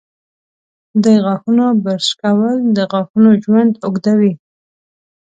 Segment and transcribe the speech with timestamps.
[1.03, 4.33] د غاښونو برش کول د غاښونو ژوند اوږدوي.